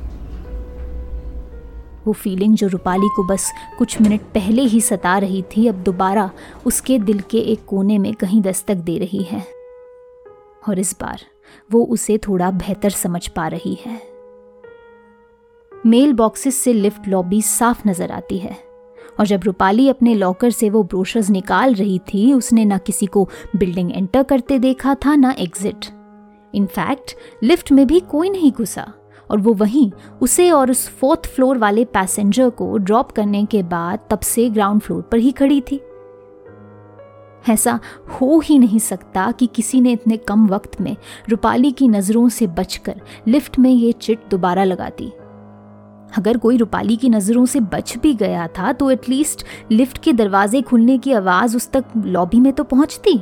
[2.07, 6.31] वो फीलिंग जो रूपाली को बस कुछ मिनट पहले ही सता रही थी, अब दोबारा
[6.67, 9.47] उसके दिल के एक कोने में कहीं दस्तक दे रही है।
[10.69, 11.21] और इस बार
[11.73, 14.01] वो उसे थोड़ा बेहतर समझ पा रही है।
[15.87, 18.72] मेल बॉक्सेस से लिफ्ट लॉबी साफ़ नज़र आती है।
[19.21, 23.29] और जब रूपाली अपने लॉकर से वो ब्रोशर्स निकाल रही थी, उसने ना किसी को
[23.57, 25.87] बिल्डिंग एंटर करते देखा था, ना एग्जिट
[26.55, 28.93] इनफैक्ट लिफ्ट में भी कोई नहीं घुसा
[29.31, 33.99] और वो वहीं उसे और उस फोर्थ फ्लोर वाले पैसेंजर को ड्रॉप करने के बाद
[34.11, 35.81] तब से ग्राउंड फ्लोर पर ही खड़ी थी.
[37.49, 37.79] ऐसा
[38.11, 40.97] हो ही नहीं सकता कि किसी ने इतने कम वक्त में
[41.29, 45.13] रूपाली की नज़रों से बचकर लिफ्ट में ये चिट दोबारा लगा दी।
[46.17, 50.63] अगर कोई रूपाली की नज़रों से बच भी गया था तो एटलीस्ट लिफ्ट के दरवाजे
[50.63, 53.15] खुलने की आवाज़ उस तक लॉबी में तो पहुँचती।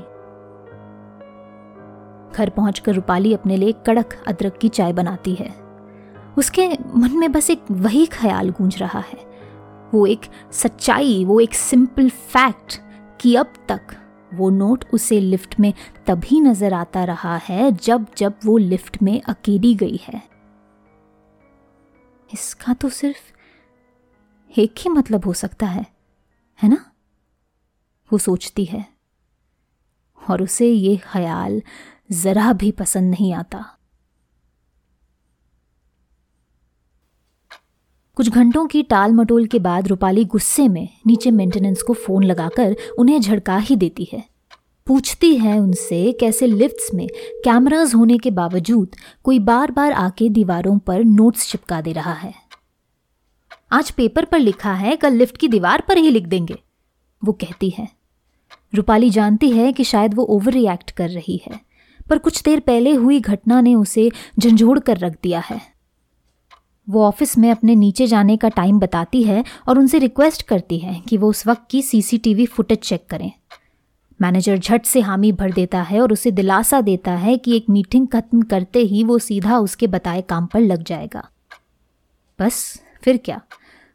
[2.33, 5.55] घर पहुंचकर रूपाली अपने लिए कड़क अदरक की चाय बनाती है।
[6.39, 9.19] उसके मन में बस एक वही ख्याल गूंज रहा है।
[9.95, 12.79] वो एक सच्चाई, वो एक सिंपल फैक्ट
[13.21, 13.97] कि अब तक
[14.35, 15.73] वो नोट उसे लिफ्ट में
[16.07, 20.23] तभी नज़र आता रहा है जब जब वो लिफ्ट में अकेली गई है।
[22.35, 23.33] इसका तो सिर्फ़
[24.61, 25.87] एक ही मतलब हो सकता है
[26.63, 26.93] है ना?
[28.13, 28.87] वो सोचती है।
[30.31, 31.63] और उसे ये ख्याल
[32.13, 33.77] जरा भी पसंद नहीं आता।
[38.17, 42.77] कुछ घंटों की टाल मटोल के बाद रूपाली गुस्से में नीचे मेंटेनेंस को फ़ोन लगाकर
[42.99, 44.30] उन्हें झड़का ही देती है।
[44.91, 47.07] पूछती है उनसे कैसे लिफ्ट्स में
[47.45, 52.33] कैमरास होने के बावजूद कोई बार बार आके दीवारों पर नोट्स चिपका दे रहा है।
[53.73, 56.59] आज पेपर पर लिखा है, कल लिफ्ट की दीवार पर ही लिख देंगे,
[57.23, 57.89] वो कहती है।
[58.75, 61.61] रूपाली जानती है कि शायद वो ओवर रिएक्ट कर रही है,
[62.09, 65.61] पर कुछ देर पहले हुई घटना ने उसे झंझोड़ कर रख दिया है।
[66.89, 71.01] वो ऑफ़िस में अपने नीचे जाने का टाइम बताती है और उनसे रिक्वेस्ट करती है
[71.01, 73.33] कि वो उस वक्त की सीसीटीवी फुटेज चेक करें।
[74.23, 78.09] मैनेजर झट से हामी भर देता है और उसे दिलासा देता है कि एक मीटिंग
[78.09, 81.29] खत्म करते ही वो सीधा उसके बताए काम पर लग जाएगा।
[82.41, 83.41] बस, फिर क्या?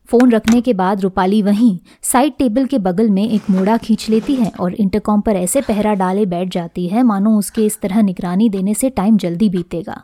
[0.05, 4.35] फ़ोन रखने के बाद रूपाली वहीं साइड टेबल के बगल में एक मोड़ा खींच लेती
[4.35, 8.49] है और इंटरकॉम पर ऐसे पहरा डाले बैठ जाती है, मानो उसके इस तरह निगरानी
[8.49, 10.03] देने से टाइम जल्दी बीतेगा।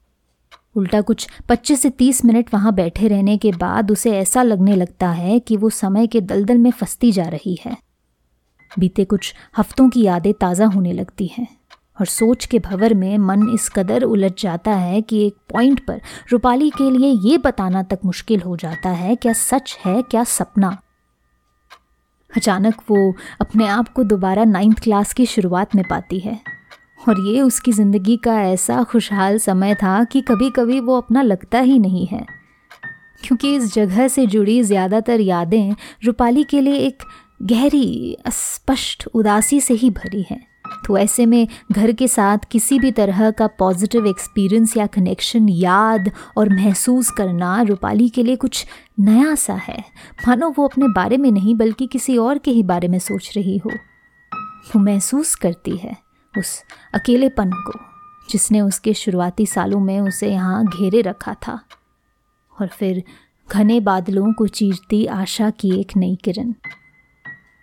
[0.76, 5.10] उल्टा कुछ 25 से 30 मिनट वहाँ बैठे रहने के बाद उसे ऐसा लगने लगता
[5.10, 7.91] है कि वो समय के दलदल में फंसती जा रही है।
[8.80, 11.48] बीते कुछ हफ्तों की यादें ताज़ा होने लगती हैं।
[12.00, 16.02] और सोच के भवर में मन इस कदर उलझ जाता है कि एक पॉइंट पर
[16.32, 20.78] रूपाली के लिए ये बताना तक मुश्किल हो जाता है, क्या सच है, क्या सपना?
[22.32, 26.40] अचानक वो अपने आप को दोबारा नाइन्थ क्लास की शुरुआत में पाती है।
[27.10, 31.60] और ये उसकी ज़िंदगी का ऐसा खुशहाल समय था कि कभी कभी वो अपना लगता
[31.60, 32.26] ही नहीं है।
[33.24, 37.04] क्योंकि इस जगह से जुड़ी ज़्यादातर यादें रूपाली के लिए एक
[37.42, 40.52] गहरी, अस्पष्ट, उदासी से ही भरी है।
[40.88, 46.12] तो ऐसे में घर के साथ किसी भी तरह का पॉजिटिव एक्सपीरियंस या कनेक्शन याद
[46.38, 48.66] और महसूस करना रूपाली के लिए कुछ
[49.00, 49.84] नया सा है।
[50.28, 53.58] मानो वो अपने बारे में नहीं, बल्कि किसी और के ही बारे में सोच रही
[53.58, 53.72] हो।
[54.34, 55.98] वो महसूस करती है
[56.38, 56.64] उस
[56.96, 57.80] अकेलेपन को,
[58.30, 61.60] जिसने उसके शुरुआती सालों में उसे यहाँ घेरे रखा था।
[62.62, 63.04] और फिर
[63.52, 66.54] घने बादलों को चीरती आशा की एक नई किरण।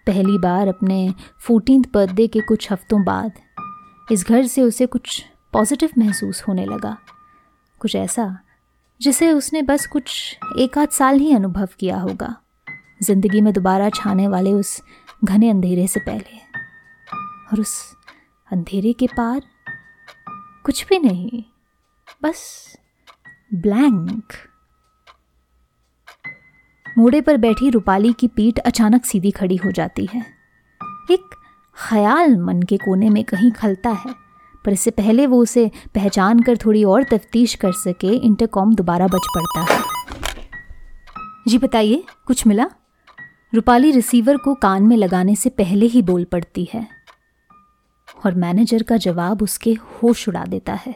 [0.08, 3.32] पहली बार अपने फोर्टीन बर्थडे के कुछ हफ्तों बाद
[4.12, 6.96] इस घर से उसे कुछ पॉजिटिव महसूस होने लगा।
[7.80, 8.38] कुछ ऐसा,
[9.00, 12.34] जिसे उसने बस कुछ एक आध साल ही अनुभव किया होगा।
[13.02, 14.80] ज़िंदगी में दोबारा छाने वाले उस
[15.24, 16.38] घने अंधेरे से पहले।
[17.52, 17.76] और उस
[18.52, 19.40] अंधेरे के पार
[20.64, 21.44] कुछ भी नहीं,
[22.22, 22.42] बस
[23.54, 24.32] ब्लैंक
[26.98, 30.20] मोड़े पर बैठी रूपाली की पीठ अचानक सीधी खड़ी हो जाती है।
[31.10, 31.34] एक
[31.76, 34.14] ख्याल मन के कोने में कहीं खलता है,
[34.64, 39.26] पर इससे पहले वो उसे पहचान कर थोड़ी और तफ्तीश कर सके इंटरकॉम दोबारा बच
[39.36, 39.80] पड़ता है।
[41.48, 42.66] जी बताइए, कुछ मिला?
[43.52, 46.86] रूपाली रिसीवर को कान में लगाने से पहले ही बोल पड़ती है,
[48.26, 50.94] और मैनेजर का जवाब उसके होश उड़ा देता है।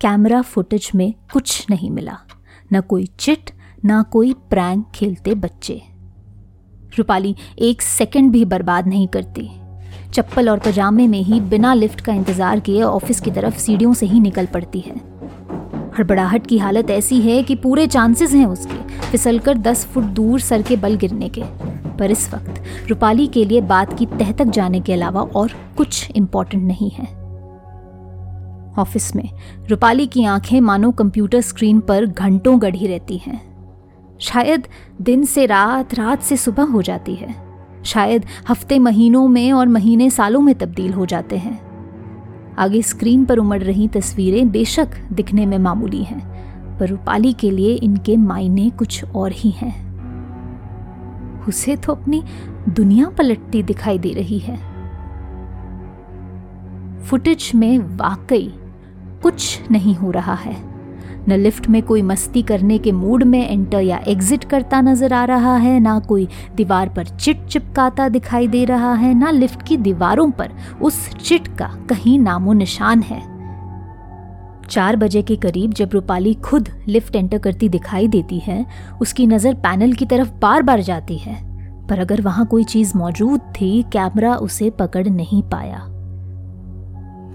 [0.00, 2.18] कैमरा फुटेज में कुछ नहीं मिला,
[2.70, 3.50] न कोई चिट
[3.84, 5.80] ना कोई प्रैंक खेलते बच्चे।
[6.98, 9.48] रूपाली एक सेकंड भी बर्बाद नहीं करती।
[10.14, 14.06] चप्पल और पजामे में ही बिना लिफ्ट का इंतज़ार किए ऑफ़िस की तरफ़ सीढ़ियों से
[14.06, 14.96] ही निकल पड़ती है।
[15.98, 20.62] हड़बड़ाहट की हालत ऐसी है कि पूरे चांसेस हैं उसके फिसलकर दस फुट दूर सर
[20.62, 21.42] के बल गिरने के।
[21.98, 26.10] पर इस वक्त रूपाली के लिए बात की तह तक जाने के अलावा और कुछ
[26.10, 27.06] इंपॉर्टेंट नहीं है।
[28.78, 29.28] ऑफ़िस में
[29.68, 33.49] रूपाली की आँखें मानो कंप्यूटर स्क्रीन पर घंटों गढ़ी रहती हैं।
[34.20, 34.68] शायद
[35.02, 37.34] दिन से रात रात से सुबह हो जाती है।
[37.84, 41.60] शायद हफ़्ते महीनों में और महीने सालों में तब्दील हो जाते हैं।
[42.58, 47.74] आगे स्क्रीन पर उमड़ रही तस्वीरें बेशक दिखने में मामूली हैं, पर रूपाली के लिए
[47.74, 49.90] इनके मायने कुछ और ही हैं।
[51.48, 52.22] उसे तो अपनी
[52.68, 54.56] दुनिया पलटती दिखाई दे रही है।
[57.00, 58.52] फुटेज में वाकई
[59.22, 60.69] कुछ नहीं हो रहा है।
[61.28, 65.24] न लिफ्ट में कोई मस्ती करने के मूड में एंटर या एग्जिट करता नज़र आ
[65.24, 69.76] रहा है, ना कोई दीवार पर चिट चिपकाता दिखाई दे रहा है, ना लिफ्ट की
[69.76, 70.52] दीवारों पर
[70.82, 73.20] उस चिट का कहीं नामो निशान है।
[74.68, 78.64] चार बजे के करीब जब रूपाली खुद लिफ्ट एंटर करती दिखाई देती है,
[79.00, 81.34] उसकी नज़र पैनल की तरफ़ बार बार जाती है,
[81.88, 85.86] पर अगर वहाँ कोई चीज़ मौजूद थी, कैमरा उसे पकड़ नहीं पाया।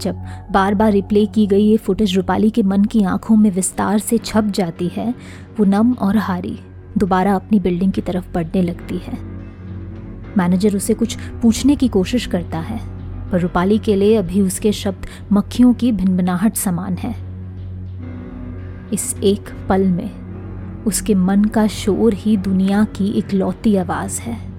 [0.00, 0.16] जब
[0.50, 4.18] बार बार रिप्ले की गई ये फुटेज रूपाली के मन की आँखों में विस्तार से
[4.18, 5.14] छप जाती है,
[5.58, 6.58] वो नम और हारी,
[6.98, 9.18] दोबारा अपनी बिल्डिंग की तरफ़ बढ़ने लगती है।
[10.38, 12.80] मैनेजर उसे कुछ पूछने की कोशिश करता है,
[13.30, 17.26] पर रूपाली के लिए अभी उसके शब्द मक्खियों की भिनभिनाहट समान है।
[18.92, 20.26] इस एक पल में
[20.84, 24.56] उसके मन का शोर ही दुनिया की इकलौती आवाज़ है।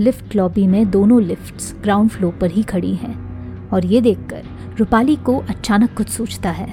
[0.00, 3.29] लिफ्ट लॉबी में दोनों लिफ्ट्स ग्राउंड फ्लोर पर ही खड़ी हैं।
[3.72, 4.42] और ये देखकर
[4.78, 6.68] रूपाली को अचानक कुछ सोचता है।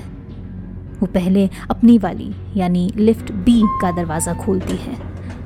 [1.00, 4.96] वो पहले अपनी वाली, यानी लिफ्ट बी का दरवाज़ा खोलती है।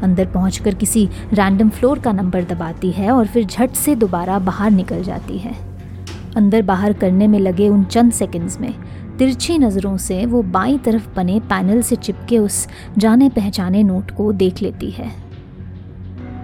[0.03, 4.71] अंदर पहुंचकर किसी रैंडम फ्लोर का नंबर दबाती है और फिर झट से दोबारा बाहर
[4.71, 5.55] निकल जाती है।
[6.37, 8.73] अंदर बाहर करने में लगे उन चंद सेकंड्स में
[9.17, 14.31] तिरछी नज़रों से वो बाई तरफ़ बने पैनल से चिपके उस जाने पहचाने नोट को
[14.33, 15.11] देख लेती है।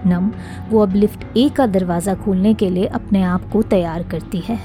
[0.06, 0.30] नम,
[0.70, 4.58] वो अब लिफ्ट ए का दरवाज़ा खोलने के लिए अपने आप को तैयार करती है।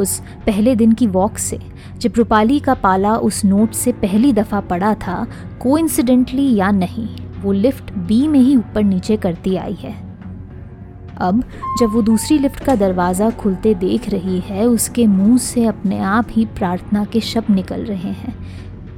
[0.00, 1.58] उस पहले दिन की वॉक से,
[2.00, 5.26] जब रूपाली का पाला उस नोट से पहली दफ़ा पड़ा था,
[5.60, 7.08] कोइंसिडेंटली या नहीं,
[7.42, 10.08] वो लिफ्ट बी में ही ऊपर नीचे करती आई है।
[11.18, 11.44] अब,
[11.80, 16.26] जब वो दूसरी लिफ्ट का दरवाज़ा खुलते देख रही है, उसके मुँह से अपने आप
[16.30, 18.34] ही प्रार्थना के शब्द निकल रहे हैं।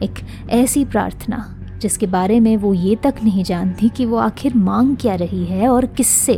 [0.03, 0.15] एक
[0.51, 5.15] ऐसी प्रार्थना, जिसके बारे में वो ये तक नहीं जानती कि वो आखिर मांग क्या
[5.15, 6.35] रही है और किससे।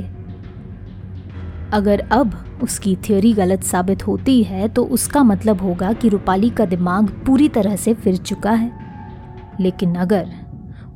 [1.72, 6.64] अगर अब उसकी थ्योरी गलत साबित होती है तो उसका मतलब होगा कि रूपाली का
[6.64, 8.70] दिमाग पूरी तरह से फिर चुका है।
[9.60, 10.30] लेकिन अगर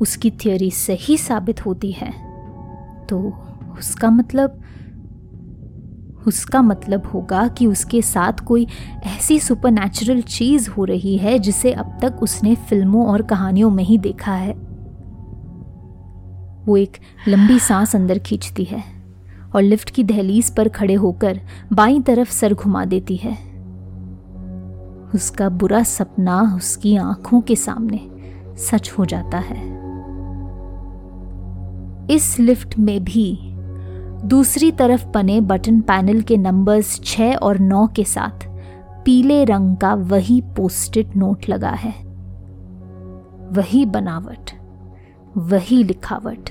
[0.01, 2.13] उसकी थ्योरी सही साबित होती है
[3.07, 3.19] तो
[3.79, 4.61] उसका मतलब
[6.27, 8.67] उसका मतलब होगा कि उसके साथ कोई
[9.07, 13.99] ऐसी सुपरनैचुरल चीज़ हो रही है जिसे अब तक उसने फ़िल्मों और कहानियों में ही
[13.99, 14.53] देखा है।
[16.67, 16.97] वो एक
[17.29, 18.96] लंबी सांस अंदर खींचती है।
[19.57, 21.41] और लिफ्ट की दहलीज पर खड़े होकर
[21.73, 23.33] बाईं तरफ़ सर घुमा देती है।
[25.15, 28.01] उसका बुरा सपना उसकी आँखों के सामने
[28.57, 29.65] सच हो जाता है।
[32.11, 33.39] इस लिफ्ट में भी
[34.25, 38.47] दूसरी तरफ़ बने बटन पैनल के नंबर्स छः और नौ के साथ
[39.05, 41.95] पीले रंग का वही पोस्टेड नोट लगा है।
[43.53, 44.51] वही बनावट,
[45.37, 46.51] वही लिखावट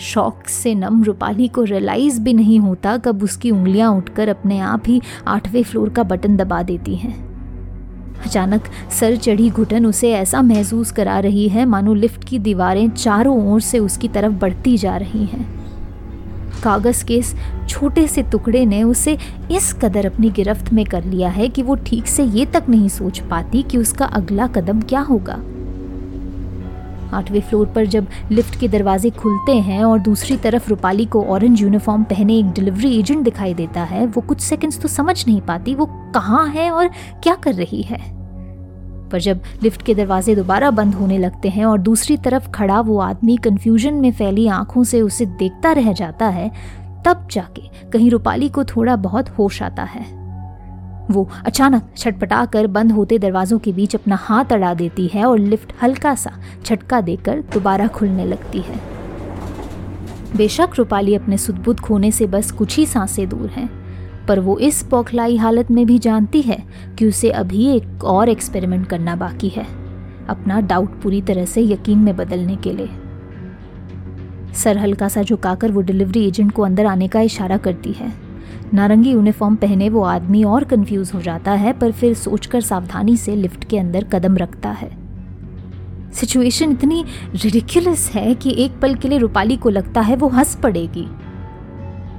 [0.00, 4.82] शौक से नम रूपाली को रियलाइज़ भी नहीं होता कब उसकी उंगलियाँ उठकर अपने आप
[4.86, 7.14] ही आठवें फ्लोर का बटन दबा देती हैं।
[8.26, 13.52] अचानक सर चढ़ी घुटन उसे ऐसा महसूस करा रही है, मानो लिफ्ट की दीवारें चारों
[13.52, 15.48] ओर से उसकी तरफ़ बढ़ती जा रही हैं।
[16.62, 17.34] कागज़ के इस
[17.68, 19.16] छोटे से टुकड़े ने उसे
[19.52, 22.88] इस कदर अपनी गिरफ्त में कर लिया है कि वो ठीक से ये तक नहीं
[22.88, 25.40] सोच पाती कि उसका अगला कदम क्या होगा।
[27.12, 31.62] आठवें फ्लोर पर जब लिफ्ट के दरवाजे खुलते हैं और दूसरी तरफ़ रूपाली को ऑरेंज
[31.62, 35.74] यूनिफॉर्म पहने एक डिलीवरी एजेंट दिखाई देता है, वो कुछ सेकंड्स तो समझ नहीं पाती
[35.74, 36.88] वो कहाँ है और
[37.22, 37.98] क्या कर रही है।
[39.10, 42.98] पर जब लिफ्ट के दरवाजे दोबारा बंद होने लगते हैं और दूसरी तरफ़ खड़ा वो
[42.98, 46.50] आदमी कन्फ्यूज़न में फैली आँखों से उसे देखता रह जाता है,
[47.06, 50.19] तब जाके कहीं रूपाली को थोड़ा बहुत होश आता है।
[51.10, 55.38] वो अचानक छटपटा कर बंद होते दरवाजों के बीच अपना हाथ अड़ा देती है और
[55.38, 56.32] लिफ्ट हल्का सा
[56.64, 58.80] झटका देकर दोबारा खुलने लगती है।
[60.36, 63.68] बेशक रूपाली अपने सुदबुद खोने से बस कुछ ही साँसें दूर हैं,
[64.26, 66.62] पर वो इस पौखलाई हालत में भी जानती है
[66.98, 69.66] कि उसे अभी एक और एक्सपेरिमेंट करना बाकी है,
[70.28, 72.88] अपना डाउट पूरी तरह से यकीन में बदलने के लिए।
[74.54, 78.12] सर हल्का सा झुकाकर वो डिलीवरी एजेंट को अंदर आने का इशारा करती है।
[78.74, 83.36] नारंगी यूनिफॉर्म पहने वो आदमी और कंफ्यूज हो जाता है, पर फिर सोचकर सावधानी से
[83.36, 84.90] लिफ्ट के अंदर कदम रखता है।
[86.12, 90.54] सिचुएशन इतनी रिडिकुलस है कि एक पल के लिए रूपाली को लगता है वो हंस
[90.54, 91.06] पड़ेगी।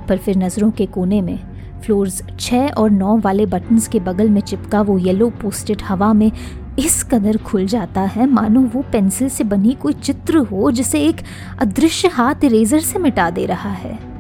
[0.09, 1.39] पर फिर नज़रों के कोने में
[1.81, 6.31] फ्लोर्स छः और नौ वाले बटन्स के बगल में चिपका वो येलो पोस्टेड हवा में
[6.79, 11.21] इस कदर खुल जाता है, मानो वो पेंसिल से बनी कोई चित्र हो जिसे एक
[11.59, 14.10] अदृश्य हाथ इरेजर से मिटा दे रहा है।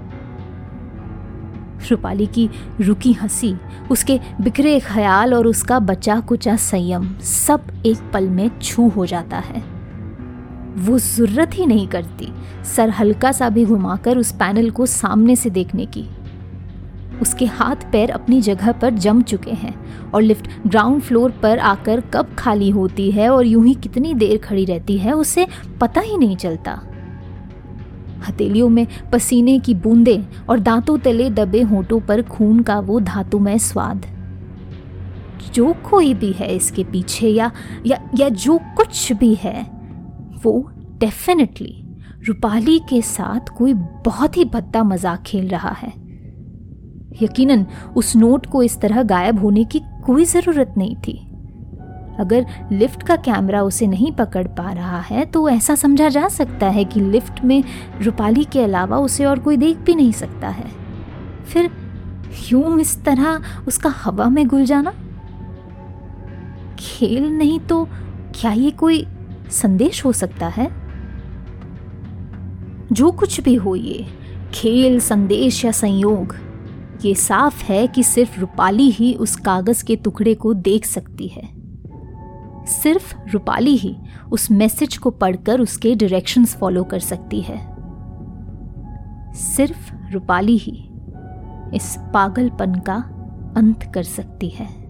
[1.89, 2.49] रूपाली की
[2.81, 3.53] रुकी हँसी,
[3.91, 9.37] उसके बिखरे ख्याल और उसका बचा कुचा संयम सब एक पल में छू हो जाता
[9.37, 9.63] है।
[10.77, 12.31] वो ज़रूरत ही नहीं करती,
[12.75, 16.05] सर हल्का सा भी घुमाकर उस पैनल को सामने से देखने की।
[17.21, 19.73] उसके हाथ पैर अपनी जगह पर जम चुके हैं
[20.11, 24.37] और लिफ्ट ग्राउंड फ्लोर पर आकर कब खाली होती है और यूँ ही कितनी देर
[24.37, 25.47] खड़ी रहती है, उसे
[25.81, 26.81] पता ही नहीं चलता।
[28.21, 33.57] हथेलियों में पसीने की बूंदें और दांतों तले दबे होठों पर खून का वो धातुमय
[33.59, 34.05] स्वाद।
[35.53, 37.51] जो कोई भी है इसके पीछे या
[37.85, 39.61] या या जो कुछ भी है,
[40.43, 41.77] वो डेफिनेटली
[42.27, 43.73] रूपाली के साथ कोई
[44.05, 45.93] बहुत ही भद्दा मज़ाक खेल रहा है।
[47.21, 51.19] यकीनन उस नोट को इस तरह गायब होने की कोई ज़रूरत नहीं थी।
[52.19, 56.69] अगर लिफ्ट का कैमरा उसे नहीं पकड़ पा रहा है तो ऐसा समझा जा सकता
[56.69, 57.63] है कि लिफ्ट में
[58.01, 60.65] रूपाली के अलावा उसे और कोई देख भी नहीं सकता है।
[61.45, 61.69] फिर
[62.51, 64.93] यूँ इस तरह उसका हवा में घुल जाना?
[66.79, 67.87] खेल नहीं तो
[68.35, 69.05] क्या ये कोई
[69.51, 70.69] संदेश हो सकता है?
[72.91, 74.05] जो कुछ भी हो ये,
[74.53, 76.35] खेल, संदेश या संयोग,
[77.05, 81.60] ये साफ़ है कि सिर्फ़ रूपाली ही उस कागज़ के टुकड़े को देख सकती है।
[82.65, 83.97] सिर्फ़ रूपाली ही
[84.31, 87.71] उस मैसेज को पढ़कर उसके डायरेक्शंस फॉलो कर सकती है।
[89.33, 90.89] सिर्फ़ रूपाली ही
[91.75, 92.95] इस पागलपन का
[93.57, 94.80] अंत कर सकती है।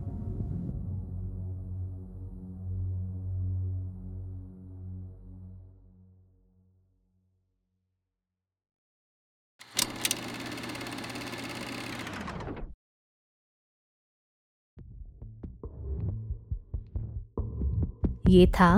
[18.31, 18.69] ये था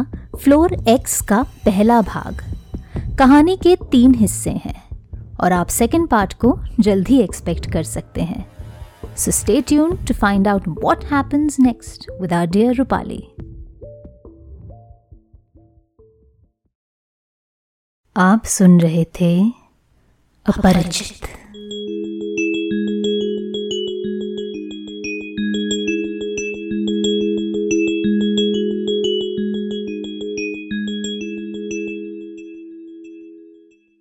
[0.43, 2.41] फ्लोर एक्स का पहला भाग।
[3.19, 4.81] कहानी के तीन हिस्से हैं
[5.41, 8.45] और आप सेकेंड पार्ट को जल्द ही एक्सपेक्ट कर सकते हैं।
[9.17, 13.21] So stay tune to find out what happens next with our dear Rupali
[18.15, 19.33] आप सुन रहे थे
[20.45, 21.27] अपरिचित।